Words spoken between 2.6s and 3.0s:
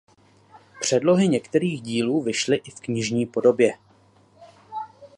v